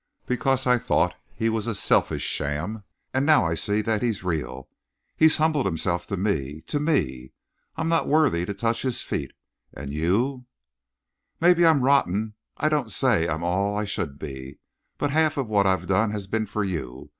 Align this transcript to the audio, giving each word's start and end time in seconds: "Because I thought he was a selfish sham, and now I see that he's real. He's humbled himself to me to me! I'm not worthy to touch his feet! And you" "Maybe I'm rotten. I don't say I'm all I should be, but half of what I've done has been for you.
"Because 0.25 0.65
I 0.65 0.79
thought 0.79 1.13
he 1.35 1.47
was 1.47 1.67
a 1.67 1.75
selfish 1.75 2.23
sham, 2.23 2.83
and 3.13 3.23
now 3.23 3.45
I 3.45 3.53
see 3.53 3.81
that 3.83 4.01
he's 4.01 4.23
real. 4.23 4.67
He's 5.15 5.37
humbled 5.37 5.67
himself 5.67 6.07
to 6.07 6.17
me 6.17 6.61
to 6.61 6.79
me! 6.79 7.33
I'm 7.75 7.87
not 7.87 8.07
worthy 8.07 8.43
to 8.47 8.53
touch 8.55 8.81
his 8.81 9.03
feet! 9.03 9.29
And 9.75 9.93
you" 9.93 10.45
"Maybe 11.39 11.67
I'm 11.67 11.83
rotten. 11.83 12.33
I 12.57 12.67
don't 12.67 12.91
say 12.91 13.27
I'm 13.27 13.43
all 13.43 13.77
I 13.77 13.85
should 13.85 14.17
be, 14.17 14.57
but 14.97 15.11
half 15.11 15.37
of 15.37 15.47
what 15.47 15.67
I've 15.67 15.85
done 15.85 16.09
has 16.09 16.25
been 16.25 16.47
for 16.47 16.63
you. 16.63 17.09